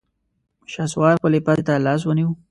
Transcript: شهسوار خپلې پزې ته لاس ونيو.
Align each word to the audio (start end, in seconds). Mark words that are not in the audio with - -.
شهسوار 0.71 1.13
خپلې 1.19 1.39
پزې 1.45 1.63
ته 1.67 1.73
لاس 1.85 2.01
ونيو. 2.05 2.29